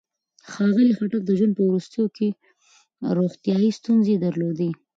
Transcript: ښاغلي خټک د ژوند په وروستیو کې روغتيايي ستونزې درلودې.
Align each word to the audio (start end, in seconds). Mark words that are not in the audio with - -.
ښاغلي 0.51 0.93
خټک 0.97 1.21
د 1.25 1.31
ژوند 1.37 1.53
په 1.55 1.63
وروستیو 1.69 2.05
کې 2.15 2.27
روغتيايي 3.17 3.69
ستونزې 3.79 4.15
درلودې. 4.25 4.71